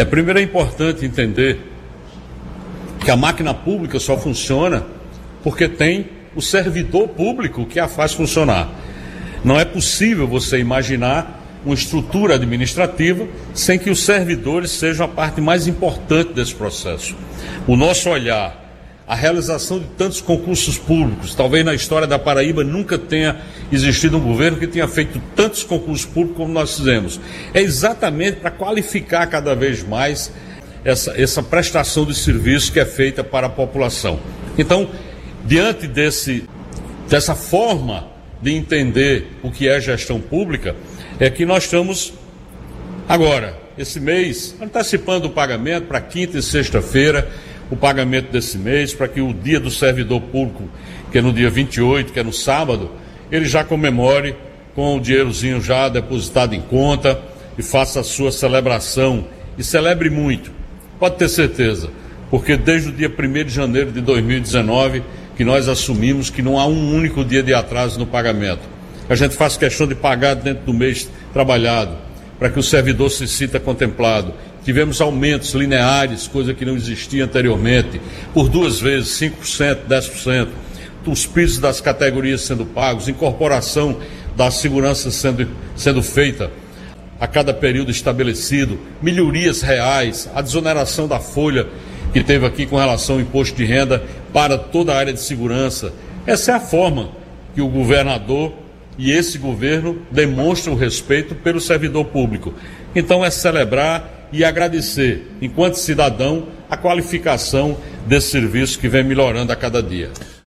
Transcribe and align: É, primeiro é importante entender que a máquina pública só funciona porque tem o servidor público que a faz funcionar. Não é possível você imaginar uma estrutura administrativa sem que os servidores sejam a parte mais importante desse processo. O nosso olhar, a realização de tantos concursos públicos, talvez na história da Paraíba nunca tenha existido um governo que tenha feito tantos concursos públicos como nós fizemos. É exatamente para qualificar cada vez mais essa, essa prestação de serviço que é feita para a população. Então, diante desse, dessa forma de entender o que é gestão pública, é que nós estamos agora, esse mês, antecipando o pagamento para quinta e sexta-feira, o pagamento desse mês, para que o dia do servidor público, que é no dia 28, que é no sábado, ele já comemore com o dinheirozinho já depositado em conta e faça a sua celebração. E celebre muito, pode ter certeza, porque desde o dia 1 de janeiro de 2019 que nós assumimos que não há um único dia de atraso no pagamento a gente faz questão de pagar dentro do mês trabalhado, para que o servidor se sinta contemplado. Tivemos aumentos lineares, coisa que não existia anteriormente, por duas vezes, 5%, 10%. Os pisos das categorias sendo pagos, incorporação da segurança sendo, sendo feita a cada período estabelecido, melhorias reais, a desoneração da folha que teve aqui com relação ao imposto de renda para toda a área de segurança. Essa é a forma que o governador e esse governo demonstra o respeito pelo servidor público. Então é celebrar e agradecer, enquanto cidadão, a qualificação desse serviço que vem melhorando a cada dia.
É, 0.00 0.04
primeiro 0.06 0.38
é 0.38 0.42
importante 0.42 1.04
entender 1.04 1.60
que 3.04 3.10
a 3.10 3.16
máquina 3.18 3.52
pública 3.52 4.00
só 4.00 4.16
funciona 4.16 4.82
porque 5.42 5.68
tem 5.68 6.06
o 6.34 6.40
servidor 6.40 7.08
público 7.08 7.66
que 7.66 7.78
a 7.78 7.86
faz 7.86 8.14
funcionar. 8.14 8.70
Não 9.44 9.60
é 9.60 9.64
possível 9.66 10.26
você 10.26 10.58
imaginar 10.58 11.60
uma 11.66 11.74
estrutura 11.74 12.36
administrativa 12.36 13.28
sem 13.52 13.78
que 13.78 13.90
os 13.90 14.02
servidores 14.02 14.70
sejam 14.70 15.04
a 15.04 15.08
parte 15.08 15.38
mais 15.38 15.66
importante 15.66 16.32
desse 16.32 16.54
processo. 16.54 17.14
O 17.66 17.76
nosso 17.76 18.08
olhar, 18.08 18.59
a 19.10 19.16
realização 19.16 19.80
de 19.80 19.86
tantos 19.98 20.20
concursos 20.20 20.78
públicos, 20.78 21.34
talvez 21.34 21.64
na 21.64 21.74
história 21.74 22.06
da 22.06 22.16
Paraíba 22.16 22.62
nunca 22.62 22.96
tenha 22.96 23.40
existido 23.72 24.16
um 24.16 24.20
governo 24.20 24.56
que 24.56 24.68
tenha 24.68 24.86
feito 24.86 25.20
tantos 25.34 25.64
concursos 25.64 26.06
públicos 26.06 26.36
como 26.36 26.52
nós 26.52 26.76
fizemos. 26.76 27.20
É 27.52 27.60
exatamente 27.60 28.36
para 28.36 28.52
qualificar 28.52 29.26
cada 29.26 29.52
vez 29.52 29.82
mais 29.82 30.32
essa, 30.84 31.20
essa 31.20 31.42
prestação 31.42 32.04
de 32.04 32.14
serviço 32.14 32.72
que 32.72 32.78
é 32.78 32.84
feita 32.86 33.24
para 33.24 33.48
a 33.48 33.50
população. 33.50 34.20
Então, 34.56 34.88
diante 35.44 35.88
desse, 35.88 36.44
dessa 37.08 37.34
forma 37.34 38.06
de 38.40 38.52
entender 38.52 39.26
o 39.42 39.50
que 39.50 39.68
é 39.68 39.80
gestão 39.80 40.20
pública, 40.20 40.76
é 41.18 41.28
que 41.28 41.44
nós 41.44 41.64
estamos 41.64 42.12
agora, 43.08 43.58
esse 43.76 43.98
mês, 43.98 44.54
antecipando 44.62 45.26
o 45.26 45.30
pagamento 45.30 45.88
para 45.88 46.00
quinta 46.00 46.38
e 46.38 46.42
sexta-feira, 46.42 47.28
o 47.70 47.76
pagamento 47.76 48.32
desse 48.32 48.58
mês, 48.58 48.92
para 48.92 49.08
que 49.08 49.20
o 49.20 49.32
dia 49.32 49.60
do 49.60 49.70
servidor 49.70 50.20
público, 50.20 50.68
que 51.10 51.18
é 51.18 51.22
no 51.22 51.32
dia 51.32 51.48
28, 51.48 52.12
que 52.12 52.18
é 52.18 52.22
no 52.22 52.32
sábado, 52.32 52.90
ele 53.30 53.44
já 53.44 53.62
comemore 53.62 54.34
com 54.74 54.96
o 54.96 55.00
dinheirozinho 55.00 55.60
já 55.60 55.88
depositado 55.88 56.54
em 56.54 56.60
conta 56.60 57.20
e 57.56 57.62
faça 57.62 58.00
a 58.00 58.04
sua 58.04 58.32
celebração. 58.32 59.24
E 59.56 59.64
celebre 59.64 60.10
muito, 60.10 60.50
pode 60.98 61.16
ter 61.16 61.28
certeza, 61.28 61.90
porque 62.30 62.56
desde 62.56 62.88
o 62.88 62.92
dia 62.92 63.10
1 63.10 63.44
de 63.44 63.50
janeiro 63.50 63.92
de 63.92 64.00
2019 64.00 65.02
que 65.36 65.44
nós 65.44 65.68
assumimos 65.68 66.28
que 66.28 66.42
não 66.42 66.58
há 66.58 66.66
um 66.66 66.94
único 66.94 67.24
dia 67.24 67.42
de 67.42 67.54
atraso 67.54 67.98
no 67.98 68.06
pagamento 68.06 68.80
a 69.10 69.16
gente 69.16 69.34
faz 69.34 69.56
questão 69.56 69.88
de 69.88 69.94
pagar 69.96 70.34
dentro 70.36 70.66
do 70.66 70.72
mês 70.72 71.10
trabalhado, 71.32 71.96
para 72.40 72.48
que 72.48 72.58
o 72.58 72.62
servidor 72.62 73.10
se 73.10 73.28
sinta 73.28 73.60
contemplado. 73.60 74.32
Tivemos 74.64 74.98
aumentos 75.00 75.52
lineares, 75.52 76.26
coisa 76.26 76.54
que 76.54 76.64
não 76.64 76.74
existia 76.74 77.24
anteriormente, 77.24 78.00
por 78.32 78.48
duas 78.48 78.80
vezes, 78.80 79.10
5%, 79.20 79.80
10%. 79.86 80.48
Os 81.06 81.26
pisos 81.26 81.58
das 81.58 81.80
categorias 81.80 82.40
sendo 82.40 82.64
pagos, 82.64 83.08
incorporação 83.08 83.98
da 84.34 84.50
segurança 84.50 85.10
sendo, 85.10 85.48
sendo 85.76 86.02
feita 86.02 86.50
a 87.20 87.26
cada 87.26 87.52
período 87.52 87.90
estabelecido, 87.90 88.78
melhorias 89.02 89.60
reais, 89.60 90.30
a 90.34 90.40
desoneração 90.40 91.06
da 91.06 91.20
folha 91.20 91.66
que 92.12 92.24
teve 92.24 92.46
aqui 92.46 92.64
com 92.64 92.76
relação 92.76 93.16
ao 93.16 93.20
imposto 93.20 93.54
de 93.54 93.64
renda 93.64 94.02
para 94.32 94.56
toda 94.56 94.94
a 94.94 94.96
área 94.96 95.12
de 95.12 95.20
segurança. 95.20 95.92
Essa 96.26 96.52
é 96.52 96.54
a 96.54 96.60
forma 96.60 97.10
que 97.54 97.60
o 97.60 97.68
governador 97.68 98.52
e 99.00 99.10
esse 99.10 99.38
governo 99.38 100.02
demonstra 100.10 100.70
o 100.70 100.76
respeito 100.76 101.34
pelo 101.34 101.58
servidor 101.58 102.04
público. 102.04 102.52
Então 102.94 103.24
é 103.24 103.30
celebrar 103.30 104.28
e 104.30 104.44
agradecer, 104.44 105.26
enquanto 105.40 105.76
cidadão, 105.76 106.48
a 106.68 106.76
qualificação 106.76 107.78
desse 108.06 108.30
serviço 108.30 108.78
que 108.78 108.88
vem 108.88 109.02
melhorando 109.02 109.52
a 109.52 109.56
cada 109.56 109.82
dia. 109.82 110.10